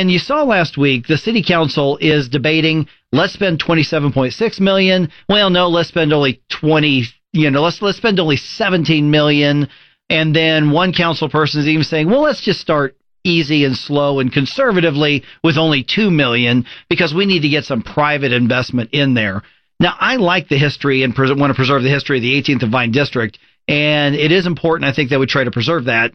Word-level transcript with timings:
And 0.00 0.10
you 0.10 0.18
saw 0.18 0.44
last 0.44 0.78
week 0.78 1.08
the 1.08 1.18
city 1.18 1.42
council 1.42 1.98
is 2.00 2.30
debating 2.30 2.88
let's 3.12 3.34
spend 3.34 3.62
27.6 3.62 4.58
million. 4.58 5.10
Well, 5.28 5.50
no, 5.50 5.68
let's 5.68 5.90
spend 5.90 6.14
only 6.14 6.40
20, 6.48 7.04
you 7.34 7.50
know, 7.50 7.60
let's 7.60 7.82
let's 7.82 7.98
spend 7.98 8.18
only 8.18 8.38
17 8.38 9.10
million. 9.10 9.68
And 10.08 10.34
then 10.34 10.70
one 10.70 10.94
council 10.94 11.28
person 11.28 11.60
is 11.60 11.68
even 11.68 11.84
saying, 11.84 12.08
well, 12.08 12.22
let's 12.22 12.40
just 12.40 12.62
start 12.62 12.96
easy 13.24 13.66
and 13.66 13.76
slow 13.76 14.20
and 14.20 14.32
conservatively 14.32 15.22
with 15.44 15.58
only 15.58 15.84
2 15.84 16.10
million 16.10 16.64
because 16.88 17.12
we 17.12 17.26
need 17.26 17.42
to 17.42 17.50
get 17.50 17.66
some 17.66 17.82
private 17.82 18.32
investment 18.32 18.88
in 18.94 19.12
there. 19.12 19.42
Now, 19.80 19.96
I 20.00 20.16
like 20.16 20.48
the 20.48 20.56
history 20.56 21.02
and 21.02 21.14
pres- 21.14 21.36
want 21.36 21.50
to 21.50 21.54
preserve 21.54 21.82
the 21.82 21.90
history 21.90 22.16
of 22.16 22.22
the 22.22 22.40
18th 22.40 22.62
and 22.62 22.72
Vine 22.72 22.90
District, 22.90 23.38
and 23.68 24.14
it 24.14 24.32
is 24.32 24.46
important, 24.46 24.88
I 24.88 24.94
think, 24.94 25.10
that 25.10 25.20
we 25.20 25.26
try 25.26 25.44
to 25.44 25.50
preserve 25.50 25.84
that. 25.84 26.14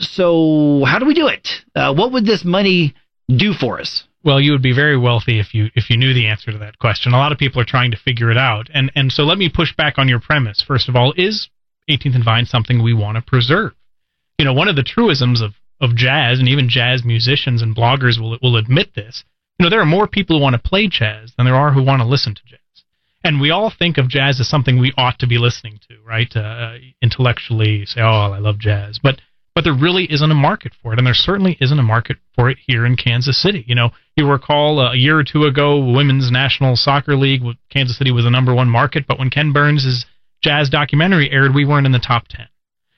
So, 0.00 0.84
how 0.84 0.98
do 0.98 1.06
we 1.06 1.14
do 1.14 1.28
it? 1.28 1.48
Uh, 1.74 1.94
what 1.94 2.12
would 2.12 2.26
this 2.26 2.44
money 2.44 2.94
do 3.28 3.52
for 3.52 3.80
us? 3.80 4.04
Well, 4.24 4.40
you 4.40 4.52
would 4.52 4.62
be 4.62 4.74
very 4.74 4.96
wealthy 4.96 5.38
if 5.38 5.54
you 5.54 5.70
if 5.74 5.88
you 5.88 5.96
knew 5.96 6.12
the 6.12 6.26
answer 6.26 6.50
to 6.50 6.58
that 6.58 6.78
question. 6.78 7.12
A 7.12 7.18
lot 7.18 7.32
of 7.32 7.38
people 7.38 7.60
are 7.60 7.66
trying 7.66 7.92
to 7.92 7.96
figure 7.96 8.30
it 8.30 8.36
out, 8.36 8.68
and 8.74 8.90
and 8.94 9.12
so 9.12 9.24
let 9.24 9.38
me 9.38 9.48
push 9.48 9.74
back 9.74 9.98
on 9.98 10.08
your 10.08 10.20
premise. 10.20 10.62
First 10.62 10.88
of 10.88 10.96
all, 10.96 11.12
is 11.16 11.48
18th 11.88 12.16
and 12.16 12.24
Vine 12.24 12.46
something 12.46 12.82
we 12.82 12.92
want 12.92 13.16
to 13.16 13.22
preserve? 13.22 13.72
You 14.38 14.44
know, 14.44 14.52
one 14.52 14.68
of 14.68 14.76
the 14.76 14.82
truisms 14.82 15.40
of 15.40 15.54
of 15.80 15.94
jazz, 15.94 16.38
and 16.38 16.48
even 16.48 16.68
jazz 16.68 17.04
musicians 17.04 17.62
and 17.62 17.76
bloggers 17.76 18.18
will 18.18 18.36
will 18.42 18.56
admit 18.56 18.94
this. 18.94 19.24
You 19.58 19.64
know, 19.64 19.70
there 19.70 19.80
are 19.80 19.86
more 19.86 20.08
people 20.08 20.36
who 20.36 20.42
want 20.42 20.54
to 20.54 20.68
play 20.68 20.88
jazz 20.88 21.32
than 21.36 21.46
there 21.46 21.54
are 21.54 21.72
who 21.72 21.82
want 21.82 22.02
to 22.02 22.08
listen 22.08 22.34
to 22.34 22.42
jazz 22.44 22.60
and 23.26 23.40
we 23.40 23.50
all 23.50 23.72
think 23.76 23.98
of 23.98 24.08
jazz 24.08 24.38
as 24.38 24.48
something 24.48 24.78
we 24.78 24.92
ought 24.96 25.18
to 25.18 25.26
be 25.26 25.36
listening 25.36 25.80
to, 25.88 25.96
right? 26.06 26.34
Uh, 26.36 26.74
intellectually, 27.02 27.84
say, 27.84 28.00
"Oh, 28.00 28.30
I 28.32 28.38
love 28.38 28.58
jazz," 28.58 29.00
but 29.02 29.20
but 29.56 29.64
there 29.64 29.74
really 29.74 30.04
isn't 30.12 30.30
a 30.30 30.34
market 30.34 30.74
for 30.82 30.92
it, 30.92 30.98
and 30.98 31.06
there 31.06 31.14
certainly 31.14 31.56
isn't 31.62 31.78
a 31.78 31.82
market 31.82 32.18
for 32.34 32.50
it 32.50 32.58
here 32.66 32.84
in 32.84 32.94
Kansas 32.94 33.40
City. 33.40 33.64
You 33.66 33.74
know, 33.74 33.88
you 34.14 34.30
recall 34.30 34.78
uh, 34.78 34.92
a 34.92 34.96
year 34.96 35.18
or 35.18 35.24
two 35.24 35.44
ago, 35.44 35.78
Women's 35.78 36.30
National 36.30 36.76
Soccer 36.76 37.16
League, 37.16 37.40
Kansas 37.70 37.96
City 37.96 38.12
was 38.12 38.24
the 38.24 38.30
number 38.30 38.54
one 38.54 38.68
market, 38.68 39.06
but 39.08 39.18
when 39.18 39.30
Ken 39.30 39.54
Burns' 39.54 40.04
jazz 40.42 40.68
documentary 40.68 41.30
aired, 41.30 41.54
we 41.54 41.64
weren't 41.64 41.86
in 41.86 41.92
the 41.92 41.98
top 41.98 42.28
ten. 42.28 42.48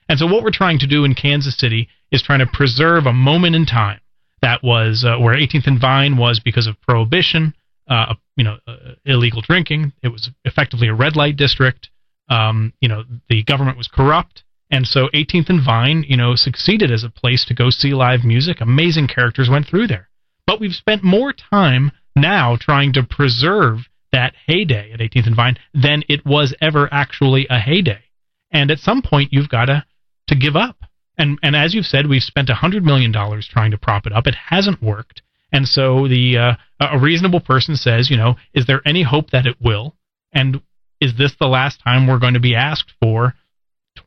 And 0.09 0.19
so, 0.19 0.27
what 0.27 0.43
we're 0.43 0.51
trying 0.51 0.81
to 0.81 0.89
do 0.89 1.05
in 1.05 1.15
Kansas 1.15 1.57
City 1.57 1.89
is 2.11 2.25
trying 2.25 2.41
to 2.41 2.47
preserve 2.53 3.07
a 3.07 3.13
moment 3.13 3.55
in 3.55 3.65
time 3.65 4.01
that 4.43 4.65
was 4.65 5.05
uh, 5.07 5.17
where 5.17 5.37
18th 5.37 5.69
and 5.69 5.81
Vine 5.81 6.17
was 6.17 6.41
because 6.41 6.67
of 6.67 6.81
prohibition, 6.81 7.55
uh, 7.89 8.15
you 8.35 8.43
know, 8.43 8.57
uh, 8.67 8.95
illegal 9.05 9.43
drinking. 9.43 9.93
It 10.03 10.09
was 10.09 10.29
effectively 10.45 10.89
a 10.89 10.95
red 10.95 11.15
light 11.15 11.37
district. 11.37 11.91
Um, 12.29 12.73
you 12.81 12.89
know, 12.89 13.05
the 13.29 13.45
government 13.45 13.79
was 13.79 13.87
corrupt. 13.87 14.43
And 14.71 14.87
so 14.87 15.09
18th 15.15 15.49
and 15.49 15.65
Vine, 15.65 16.05
you 16.07 16.17
know, 16.17 16.35
succeeded 16.35 16.91
as 16.91 17.05
a 17.05 17.11
place 17.11 17.45
to 17.47 17.55
go 17.55 17.71
see 17.71 17.95
live 17.95 18.25
music. 18.25 18.61
Amazing 18.61 19.09
characters 19.09 19.49
went 19.49 19.67
through 19.67 19.87
there. 19.87 20.09
But 20.47 20.61
we've 20.61 20.73
spent 20.73 21.03
more 21.03 21.33
time 21.33 21.91
now 22.15 22.57
trying 22.57 22.93
to 22.95 23.03
preserve 23.03 23.89
that 24.13 24.35
heyday 24.47 24.93
at 24.93 25.01
18th 25.01 25.27
and 25.27 25.37
Vine 25.37 25.59
than 25.75 26.03
it 26.09 26.25
was 26.25 26.55
ever 26.61 26.89
actually 26.93 27.47
a 27.49 27.59
heyday. 27.59 28.03
And 28.51 28.71
at 28.71 28.79
some 28.79 29.03
point, 29.03 29.33
you've 29.33 29.49
got 29.49 29.67
to 29.67 29.85
to 30.29 30.35
give 30.37 30.57
up. 30.57 30.77
And 31.17 31.39
and 31.43 31.57
as 31.57 31.75
you've 31.75 31.87
said, 31.87 32.07
we've 32.07 32.23
spent 32.23 32.49
$100 32.49 32.83
million 32.83 33.13
trying 33.13 33.71
to 33.71 33.79
prop 33.79 34.07
it 34.07 34.13
up. 34.13 34.27
It 34.27 34.35
hasn't 34.35 34.83
worked. 34.83 35.23
And 35.53 35.67
so 35.67 36.07
the 36.09 36.39
uh, 36.39 36.55
a 36.81 36.99
reasonable 36.99 37.41
person 37.41 37.77
says, 37.77 38.11
you 38.11 38.17
know, 38.17 38.37
is 38.55 38.67
there 38.67 38.83
any 38.87 39.03
hope 39.03 39.31
that 39.31 39.47
it 39.47 39.57
will? 39.61 39.95
And 40.33 40.61
is 41.01 41.17
this 41.17 41.35
the 41.39 41.47
last 41.47 41.81
time 41.83 42.07
we're 42.07 42.19
going 42.19 42.35
to 42.35 42.41
be 42.41 42.55
asked 42.55 42.93
for 43.01 43.35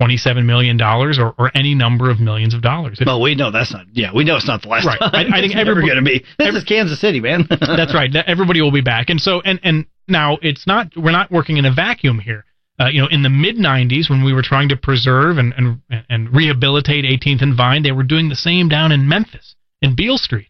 twenty-seven 0.01 0.47
million 0.47 0.77
dollars 0.77 1.19
or, 1.19 1.35
or 1.37 1.51
any 1.53 1.75
number 1.75 2.09
of 2.09 2.19
millions 2.19 2.55
of 2.55 2.61
dollars? 2.61 2.99
Well, 3.05 3.21
we 3.21 3.35
know 3.35 3.51
that's 3.51 3.71
not. 3.71 3.85
Yeah, 3.93 4.11
we 4.15 4.23
know 4.23 4.35
it's 4.35 4.47
not 4.47 4.63
the 4.63 4.69
last 4.69 4.87
right. 4.87 4.97
time. 4.97 5.11
I, 5.13 5.37
I 5.37 5.41
think 5.41 5.55
everybody's 5.55 5.89
going 5.89 6.03
to 6.03 6.09
be. 6.09 6.19
This 6.39 6.47
every, 6.47 6.59
is 6.59 6.63
Kansas 6.63 6.99
City, 6.99 7.19
man. 7.19 7.45
that's 7.49 7.93
right. 7.93 8.09
Everybody 8.15 8.61
will 8.61 8.71
be 8.71 8.81
back, 8.81 9.09
and 9.09 9.21
so 9.21 9.41
and 9.41 9.59
and 9.63 9.85
now 10.07 10.39
it's 10.41 10.65
not. 10.65 10.91
We're 10.97 11.11
not 11.11 11.31
working 11.31 11.57
in 11.57 11.65
a 11.65 11.73
vacuum 11.73 12.19
here. 12.19 12.45
Uh, 12.79 12.87
you 12.87 12.99
know, 12.99 13.07
in 13.11 13.21
the 13.21 13.29
mid 13.29 13.57
'90s, 13.57 14.09
when 14.09 14.23
we 14.23 14.33
were 14.33 14.41
trying 14.41 14.69
to 14.69 14.75
preserve 14.77 15.37
and 15.37 15.53
and 15.55 15.81
and 16.09 16.33
rehabilitate 16.33 17.05
18th 17.05 17.43
and 17.43 17.55
Vine, 17.55 17.83
they 17.83 17.91
were 17.91 18.03
doing 18.03 18.29
the 18.29 18.35
same 18.35 18.69
down 18.69 18.91
in 18.91 19.07
Memphis 19.07 19.55
in 19.81 19.95
Beale 19.95 20.17
Street 20.17 20.47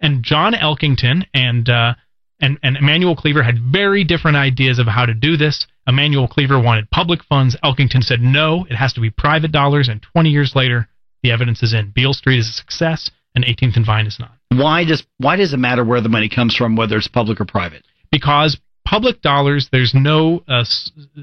and 0.00 0.22
John 0.22 0.54
Elkington 0.54 1.26
and 1.34 1.68
uh, 1.68 1.94
and 2.40 2.58
and 2.62 2.76
Emanuel 2.76 3.16
Cleaver 3.16 3.42
had 3.42 3.58
very 3.60 4.04
different 4.04 4.36
ideas 4.36 4.78
of 4.78 4.86
how 4.86 5.06
to 5.06 5.14
do 5.14 5.36
this. 5.36 5.66
Emanuel 5.86 6.28
Cleaver 6.28 6.60
wanted 6.60 6.90
public 6.90 7.22
funds. 7.24 7.56
Elkington 7.62 8.02
said 8.02 8.20
no, 8.20 8.66
it 8.70 8.76
has 8.76 8.92
to 8.94 9.00
be 9.00 9.10
private 9.10 9.52
dollars. 9.52 9.88
And 9.88 10.02
20 10.02 10.30
years 10.30 10.54
later, 10.54 10.88
the 11.22 11.30
evidence 11.30 11.62
is 11.62 11.74
in. 11.74 11.90
Beale 11.90 12.12
Street 12.12 12.38
is 12.38 12.48
a 12.48 12.52
success, 12.52 13.10
and 13.34 13.44
18th 13.44 13.76
and 13.76 13.86
Vine 13.86 14.06
is 14.06 14.18
not. 14.18 14.32
Why 14.50 14.84
does 14.84 15.04
why 15.18 15.36
does 15.36 15.52
it 15.52 15.58
matter 15.58 15.84
where 15.84 16.00
the 16.00 16.08
money 16.08 16.28
comes 16.28 16.54
from, 16.54 16.76
whether 16.76 16.96
it's 16.96 17.08
public 17.08 17.40
or 17.40 17.44
private? 17.44 17.84
Because 18.10 18.58
public 18.84 19.22
dollars, 19.22 19.68
there's 19.72 19.94
no 19.94 20.42
uh, 20.48 20.64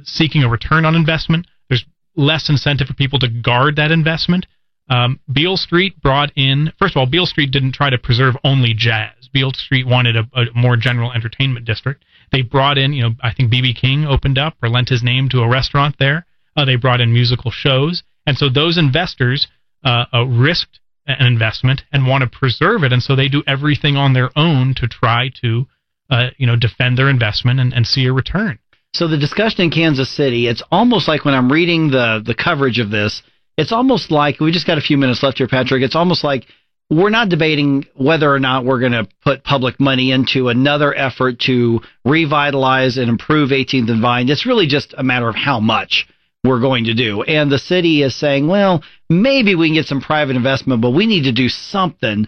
seeking 0.03 0.43
a 0.43 0.49
return 0.49 0.85
on 0.85 0.95
investment. 0.95 1.47
There's 1.69 1.85
less 2.15 2.49
incentive 2.49 2.87
for 2.87 2.93
people 2.93 3.19
to 3.19 3.29
guard 3.29 3.77
that 3.77 3.91
investment. 3.91 4.45
Um, 4.89 5.19
Beale 5.31 5.57
Street 5.57 6.01
brought 6.01 6.31
in, 6.35 6.73
first 6.77 6.95
of 6.95 6.99
all, 6.99 7.05
Beale 7.05 7.25
Street 7.25 7.51
didn't 7.51 7.73
try 7.73 7.89
to 7.89 7.97
preserve 7.97 8.35
only 8.43 8.73
jazz. 8.75 9.20
Beale 9.31 9.53
Street 9.53 9.87
wanted 9.87 10.15
a, 10.15 10.27
a 10.33 10.45
more 10.55 10.77
general 10.77 11.11
entertainment 11.11 11.65
district. 11.65 12.03
They 12.31 12.41
brought 12.41 12.77
in, 12.77 12.93
you 12.93 13.03
know, 13.03 13.11
I 13.21 13.33
think 13.33 13.51
B.B. 13.51 13.73
King 13.73 14.05
opened 14.05 14.37
up 14.37 14.55
or 14.61 14.69
lent 14.69 14.89
his 14.89 15.03
name 15.03 15.29
to 15.29 15.41
a 15.41 15.49
restaurant 15.49 15.95
there. 15.99 16.25
Uh, 16.55 16.65
they 16.65 16.75
brought 16.75 17.01
in 17.01 17.13
musical 17.13 17.51
shows. 17.51 18.03
And 18.25 18.37
so 18.37 18.49
those 18.49 18.77
investors 18.77 19.47
uh, 19.83 20.05
uh, 20.13 20.25
risked 20.25 20.79
an 21.07 21.25
investment 21.25 21.83
and 21.91 22.07
want 22.07 22.23
to 22.23 22.29
preserve 22.29 22.83
it. 22.83 22.93
And 22.93 23.01
so 23.01 23.15
they 23.15 23.27
do 23.27 23.43
everything 23.47 23.97
on 23.97 24.13
their 24.13 24.29
own 24.35 24.73
to 24.75 24.87
try 24.87 25.29
to, 25.41 25.67
uh, 26.09 26.29
you 26.37 26.47
know, 26.47 26.55
defend 26.55 26.97
their 26.97 27.09
investment 27.09 27.59
and, 27.59 27.73
and 27.73 27.85
see 27.87 28.05
a 28.05 28.13
return. 28.13 28.59
So 28.93 29.07
the 29.07 29.17
discussion 29.17 29.61
in 29.61 29.71
Kansas 29.71 30.09
City, 30.09 30.47
it's 30.47 30.61
almost 30.71 31.07
like 31.07 31.23
when 31.23 31.33
I'm 31.33 31.51
reading 31.51 31.91
the 31.91 32.21
the 32.23 32.35
coverage 32.35 32.77
of 32.77 32.89
this, 32.89 33.23
it's 33.57 33.71
almost 33.71 34.11
like 34.11 34.39
we 34.39 34.51
just 34.51 34.67
got 34.67 34.77
a 34.77 34.81
few 34.81 34.97
minutes 34.97 35.23
left 35.23 35.37
here, 35.37 35.47
Patrick. 35.47 35.81
It's 35.81 35.95
almost 35.95 36.23
like 36.23 36.45
we're 36.91 37.09
not 37.09 37.29
debating 37.29 37.85
whether 37.95 38.31
or 38.31 38.39
not 38.39 38.65
we're 38.65 38.81
going 38.81 38.91
to 38.91 39.07
put 39.23 39.43
public 39.43 39.79
money 39.79 40.11
into 40.11 40.49
another 40.49 40.93
effort 40.93 41.39
to 41.39 41.79
revitalize 42.03 42.97
and 42.97 43.09
improve 43.09 43.51
18th 43.51 43.89
and 43.89 44.01
Vine. 44.01 44.29
It's 44.29 44.45
really 44.45 44.67
just 44.67 44.93
a 44.97 45.03
matter 45.03 45.29
of 45.29 45.35
how 45.35 45.61
much 45.61 46.07
we're 46.43 46.59
going 46.59 46.85
to 46.85 46.93
do. 46.93 47.23
And 47.23 47.51
the 47.51 47.59
city 47.59 48.03
is 48.03 48.13
saying, 48.15 48.47
well, 48.47 48.83
maybe 49.09 49.55
we 49.55 49.69
can 49.69 49.75
get 49.75 49.85
some 49.85 50.01
private 50.01 50.35
investment, 50.35 50.81
but 50.81 50.91
we 50.91 51.05
need 51.05 51.23
to 51.23 51.31
do 51.31 51.47
something 51.47 52.27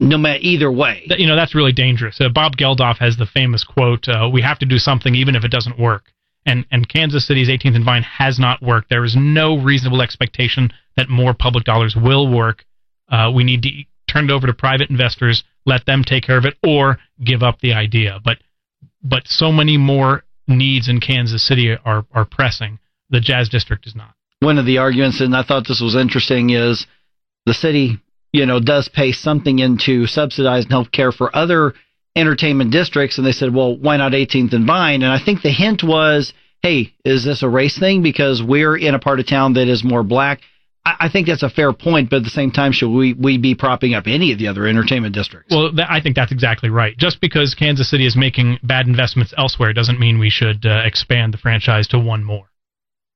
no 0.00 0.16
matter 0.16 0.38
either 0.40 0.72
way. 0.72 1.02
You 1.06 1.26
know, 1.26 1.36
that's 1.36 1.54
really 1.54 1.72
dangerous. 1.72 2.20
Uh, 2.20 2.28
Bob 2.28 2.56
Geldof 2.56 2.98
has 2.98 3.16
the 3.16 3.26
famous 3.26 3.64
quote, 3.64 4.08
uh, 4.08 4.28
we 4.32 4.42
have 4.42 4.58
to 4.60 4.66
do 4.66 4.78
something 4.78 5.14
even 5.14 5.36
if 5.36 5.44
it 5.44 5.50
doesn't 5.50 5.78
work 5.78 6.04
and, 6.46 6.64
and 6.70 6.88
Kansas 6.88 7.26
City's 7.26 7.48
18th 7.48 7.76
and 7.76 7.84
Vine 7.84 8.02
has 8.02 8.38
not 8.38 8.62
worked. 8.62 8.90
There 8.90 9.04
is 9.04 9.16
no 9.16 9.58
reasonable 9.58 10.02
expectation 10.02 10.72
that 10.96 11.08
more 11.08 11.34
public 11.34 11.64
dollars 11.64 11.96
will 11.96 12.28
work. 12.28 12.64
Uh, 13.08 13.30
we 13.34 13.44
need 13.44 13.62
to 13.62 13.70
turn 14.08 14.24
it 14.24 14.30
over 14.30 14.46
to 14.46 14.54
private 14.54 14.90
investors, 14.90 15.44
let 15.66 15.86
them 15.86 16.04
take 16.04 16.24
care 16.24 16.38
of 16.38 16.44
it, 16.44 16.56
or 16.66 16.98
give 17.22 17.42
up 17.42 17.60
the 17.60 17.72
idea. 17.72 18.20
But 18.24 18.38
but 19.02 19.26
so 19.26 19.52
many 19.52 19.76
more 19.76 20.24
needs 20.46 20.88
in 20.88 21.00
Kansas 21.00 21.46
City 21.46 21.76
are 21.84 22.06
are 22.12 22.24
pressing. 22.24 22.78
The 23.10 23.20
Jazz 23.20 23.48
District 23.48 23.86
is 23.86 23.94
not. 23.94 24.14
One 24.40 24.58
of 24.58 24.66
the 24.66 24.78
arguments, 24.78 25.20
and 25.20 25.36
I 25.36 25.42
thought 25.42 25.66
this 25.66 25.80
was 25.80 25.94
interesting, 25.94 26.50
is 26.50 26.86
the 27.46 27.54
city, 27.54 27.98
you 28.32 28.46
know, 28.46 28.60
does 28.60 28.88
pay 28.88 29.12
something 29.12 29.58
into 29.58 30.06
subsidized 30.06 30.70
health 30.70 30.90
care 30.90 31.12
for 31.12 31.34
other 31.34 31.74
entertainment 32.16 32.70
districts, 32.70 33.18
and 33.18 33.26
they 33.26 33.32
said, 33.32 33.54
well, 33.54 33.76
why 33.76 33.96
not 33.96 34.12
18th 34.12 34.52
and 34.52 34.66
Vine? 34.66 35.02
And 35.02 35.12
I 35.12 35.18
think 35.18 35.42
the 35.42 35.50
hint 35.50 35.82
was, 35.82 36.32
hey, 36.62 36.92
is 37.04 37.24
this 37.24 37.42
a 37.42 37.48
race 37.48 37.78
thing 37.78 38.02
because 38.02 38.42
we're 38.42 38.76
in 38.76 38.94
a 38.94 38.98
part 38.98 39.20
of 39.20 39.26
town 39.26 39.54
that 39.54 39.68
is 39.68 39.84
more 39.84 40.02
black? 40.02 40.40
I, 40.86 41.08
think 41.08 41.26
that's 41.26 41.42
a 41.42 41.48
fair 41.48 41.72
point, 41.72 42.10
but 42.10 42.16
at 42.16 42.24
the 42.24 42.30
same 42.30 42.50
time, 42.50 42.72
should 42.72 42.90
we, 42.90 43.14
we 43.14 43.38
be 43.38 43.54
propping 43.54 43.94
up 43.94 44.06
any 44.06 44.32
of 44.32 44.38
the 44.38 44.48
other 44.48 44.66
entertainment 44.66 45.14
districts? 45.14 45.54
Well, 45.54 45.72
th- 45.72 45.88
I 45.88 46.00
think 46.00 46.14
that's 46.14 46.30
exactly 46.30 46.68
right. 46.68 46.96
Just 46.98 47.22
because 47.22 47.54
Kansas 47.54 47.88
City 47.88 48.04
is 48.04 48.16
making 48.16 48.58
bad 48.62 48.86
investments 48.86 49.32
elsewhere 49.38 49.72
doesn't 49.72 49.98
mean 49.98 50.18
we 50.18 50.28
should 50.28 50.66
uh, 50.66 50.82
expand 50.84 51.32
the 51.32 51.38
franchise 51.38 51.88
to 51.88 51.98
one 51.98 52.22
more. 52.22 52.50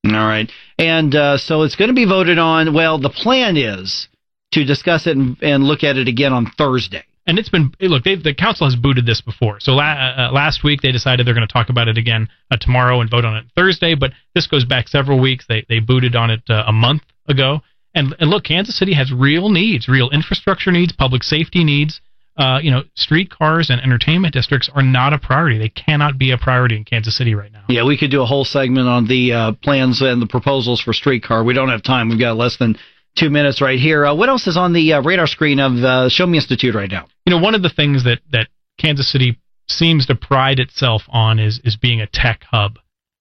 All 0.07 0.13
right. 0.13 0.51
And 0.79 1.15
uh, 1.15 1.37
so 1.37 1.63
it's 1.63 1.77
going 1.77 1.89
to 1.89 1.95
be 1.95 2.07
voted 2.07 2.39
on. 2.39 2.73
Well, 2.73 2.99
the 2.99 3.11
plan 3.11 3.59
is 3.59 4.09
to 4.53 4.65
discuss 4.65 5.07
it 5.07 5.17
and, 5.17 5.37
and 5.43 5.65
look 5.65 5.85
at 5.85 5.99
it 5.99 6.09
again 6.09 6.33
on 6.33 6.51
Thursday 6.57 7.05
and 7.29 7.39
it's 7.39 7.51
been 7.51 7.73
look 7.81 8.03
the 8.03 8.35
council 8.37 8.67
has 8.67 8.75
booted 8.75 9.07
this 9.07 9.21
before 9.21 9.61
so 9.61 9.73
la- 9.73 9.83
uh, 10.17 10.31
last 10.33 10.65
week 10.65 10.81
they 10.81 10.91
decided 10.91 11.27
they're 11.27 11.35
going 11.35 11.47
to 11.47 11.53
talk 11.53 11.69
about 11.69 11.87
it 11.87 11.99
again 11.99 12.29
uh, 12.51 12.57
tomorrow 12.57 13.01
and 13.01 13.11
vote 13.11 13.25
on 13.25 13.37
it 13.37 13.45
thursday 13.55 13.95
but 13.95 14.13
this 14.35 14.47
goes 14.47 14.65
back 14.65 14.89
several 14.89 15.21
weeks 15.21 15.45
they 15.49 15.65
they 15.69 15.79
booted 15.79 16.17
on 16.17 16.31
it 16.31 16.41
uh, 16.49 16.65
a 16.67 16.73
month 16.73 17.03
ago 17.29 17.61
and, 17.95 18.15
and 18.19 18.31
look 18.31 18.45
kansas 18.45 18.79
city 18.79 18.95
has 18.95 19.13
real 19.13 19.49
needs 19.49 19.89
real 19.89 20.11
infrastructure 20.11 20.71
needs 20.73 20.93
public 20.93 21.23
safety 21.23 21.65
needs 21.65 22.01
uh, 22.39 22.61
you 22.63 22.71
know, 22.71 22.85
streetcars 22.95 23.69
and 23.69 23.81
entertainment 23.81 24.33
districts 24.33 24.71
are 24.73 24.83
not 24.83 25.13
a 25.13 25.19
priority. 25.19 25.59
They 25.59 25.69
cannot 25.69 26.19
be 26.19 26.31
a 26.31 26.39
priority 26.39 26.77
in 26.77 26.85
Kansas 26.85 27.17
City 27.17 27.35
right 27.35 27.51
now. 27.51 27.65
Yeah, 27.69 27.85
we 27.85 27.99
could 27.99 28.13
do 28.13 28.23
a 28.23 28.27
whole 28.27 28.45
segment 28.45 28.87
on 28.87 29.09
the 29.09 29.33
uh, 29.33 29.53
plans 29.61 30.01
and 30.01 30.23
the 30.23 30.27
proposals 30.27 30.81
for 30.81 30.93
streetcar. 30.93 31.43
We 31.43 31.53
don't 31.53 31.69
have 31.69 31.83
time. 31.83 32.09
We've 32.09 32.19
got 32.19 32.37
less 32.37 32.57
than 32.57 32.77
two 33.17 33.29
minutes 33.29 33.61
right 33.61 33.79
here. 33.79 34.07
Uh, 34.07 34.15
what 34.15 34.29
else 34.29 34.47
is 34.47 34.57
on 34.57 34.73
the 34.73 34.93
uh, 34.95 35.03
radar 35.03 35.27
screen 35.27 35.59
of 35.59 35.73
uh, 35.83 36.09
Show 36.09 36.27
Me 36.27 36.39
Institute 36.39 36.77
right 36.77 36.91
now? 36.91 37.09
You 37.27 37.35
know, 37.35 37.43
one 37.43 37.57
of 37.57 37.63
the 37.63 37.71
things 37.71 38.05
that 38.05 38.21
that 38.31 38.47
Kansas 38.79 39.11
City 39.11 39.41
seems 39.67 40.07
to 40.07 40.15
pride 40.15 40.61
itself 40.61 41.03
on 41.09 41.41
is 41.41 41.61
is 41.65 41.77
being 41.77 42.01
a 42.01 42.07
tech 42.07 42.45
hub. 42.49 42.79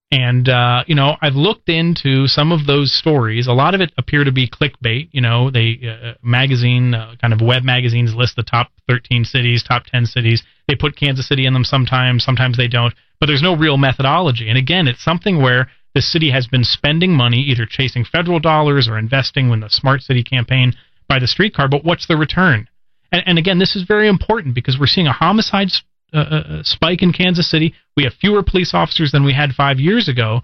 And 0.10 0.48
uh, 0.48 0.84
you 0.88 0.96
know, 0.96 1.18
I've 1.22 1.36
looked 1.36 1.68
into 1.68 2.28
some 2.28 2.54
of 2.54 2.66
those 2.66 2.98
stories. 2.98 3.48
A 3.48 3.54
lot 3.54 3.76
of 3.76 3.82
it 3.82 3.92
appear 3.98 4.24
to 4.24 4.32
be 4.32 4.50
clickbait. 4.50 5.10
You 5.12 5.22
know, 5.22 5.52
they 5.52 5.80
uh, 5.84 6.14
magazine 6.24 6.94
uh, 6.94 7.16
kind 7.20 7.34
of 7.34 7.42
web 7.42 7.64
magazines 7.64 8.16
list 8.16 8.38
the 8.38 8.44
top 8.44 8.72
13 8.88 9.26
cities, 9.26 9.64
top 9.64 9.84
10 9.86 10.06
cities. 10.06 10.44
They 10.68 10.76
put 10.76 10.96
Kansas 10.96 11.28
City 11.28 11.46
in 11.46 11.54
them 11.54 11.66
sometimes, 11.66 12.24
sometimes 12.24 12.56
they 12.56 12.70
don't. 12.70 12.94
But 13.20 13.28
there's 13.28 13.42
no 13.42 13.56
real 13.56 13.78
methodology. 13.78 14.48
And 14.48 14.58
again, 14.58 14.88
it's 14.88 15.04
something 15.04 15.42
where 15.42 15.68
the 15.94 16.02
city 16.02 16.32
has 16.32 16.48
been 16.48 16.64
spending 16.64 17.12
money 17.12 17.40
either 17.40 17.66
chasing 17.66 18.06
federal 18.06 18.40
dollars 18.40 18.88
or 18.88 18.98
investing 18.98 19.50
in 19.50 19.60
the 19.60 19.70
smart 19.70 20.02
city 20.02 20.24
campaign 20.24 20.74
by 21.10 21.20
the 21.20 21.28
streetcar. 21.28 21.68
But 21.68 21.84
what's 21.84 22.08
the 22.08 22.16
return? 22.16 22.68
And, 23.12 23.24
and 23.26 23.38
again, 23.38 23.60
this 23.60 23.76
is 23.76 23.84
very 23.84 24.08
important 24.08 24.56
because 24.56 24.78
we're 24.80 24.88
seeing 24.88 25.08
a 25.08 25.14
homicide 25.14 25.70
uh, 26.14 26.18
uh, 26.18 26.64
spike 26.64 27.02
in 27.02 27.14
Kansas 27.14 27.50
City. 27.50 27.74
We 27.96 28.04
have 28.04 28.14
fewer 28.14 28.44
police 28.44 28.74
officers 28.74 29.12
than 29.12 29.26
we 29.26 29.34
had 29.34 29.52
five 29.52 29.80
years 29.80 30.08
ago. 30.08 30.42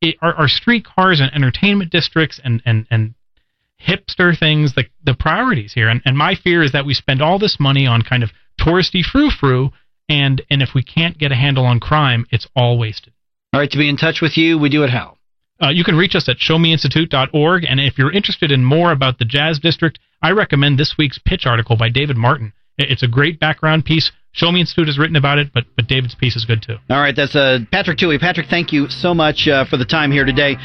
It, 0.00 0.16
our, 0.20 0.34
our 0.34 0.48
street 0.48 0.84
cars 0.84 1.20
and 1.20 1.32
entertainment 1.32 1.90
districts 1.90 2.40
and, 2.42 2.62
and, 2.66 2.86
and 2.90 3.14
hipster 3.80 4.36
things, 4.38 4.74
the, 4.74 4.84
the 5.04 5.14
priorities 5.14 5.72
here. 5.72 5.88
And, 5.88 6.02
and 6.04 6.16
my 6.16 6.34
fear 6.34 6.62
is 6.62 6.72
that 6.72 6.86
we 6.86 6.94
spend 6.94 7.22
all 7.22 7.38
this 7.38 7.58
money 7.60 7.86
on 7.86 8.02
kind 8.02 8.22
of 8.22 8.30
touristy 8.60 9.02
frou 9.02 9.30
frou, 9.30 9.70
and, 10.08 10.42
and 10.50 10.62
if 10.62 10.70
we 10.74 10.82
can't 10.82 11.18
get 11.18 11.32
a 11.32 11.36
handle 11.36 11.64
on 11.64 11.80
crime, 11.80 12.26
it's 12.30 12.48
all 12.56 12.78
wasted. 12.78 13.12
All 13.52 13.60
right, 13.60 13.70
to 13.70 13.78
be 13.78 13.88
in 13.88 13.96
touch 13.96 14.20
with 14.20 14.36
you, 14.36 14.58
we 14.58 14.68
do 14.68 14.82
it 14.82 14.90
how? 14.90 15.16
Uh, 15.62 15.70
you 15.70 15.84
can 15.84 15.96
reach 15.96 16.16
us 16.16 16.28
at 16.28 16.38
showmeinstitute.org. 16.38 17.64
And 17.68 17.80
if 17.80 17.96
you're 17.96 18.12
interested 18.12 18.50
in 18.50 18.64
more 18.64 18.90
about 18.90 19.18
the 19.18 19.24
Jazz 19.24 19.60
District, 19.60 19.98
I 20.20 20.32
recommend 20.32 20.78
this 20.78 20.96
week's 20.98 21.18
pitch 21.18 21.46
article 21.46 21.76
by 21.76 21.88
David 21.88 22.16
Martin. 22.16 22.52
It's 22.76 23.04
a 23.04 23.08
great 23.08 23.38
background 23.38 23.84
piece 23.84 24.10
Show 24.34 24.50
Me 24.50 24.60
Institute 24.60 24.88
has 24.88 24.98
written 24.98 25.14
about 25.14 25.38
it, 25.38 25.52
but 25.54 25.64
but 25.76 25.86
David's 25.86 26.16
piece 26.16 26.34
is 26.34 26.44
good 26.44 26.60
too. 26.60 26.76
All 26.90 26.98
right, 26.98 27.14
that's 27.14 27.36
uh, 27.36 27.60
Patrick 27.70 27.98
Tuohy. 27.98 28.18
Patrick, 28.18 28.48
thank 28.50 28.72
you 28.72 28.88
so 28.90 29.14
much 29.14 29.46
uh, 29.46 29.64
for 29.64 29.76
the 29.76 29.84
time 29.84 30.10
here 30.10 30.24
today. 30.24 30.56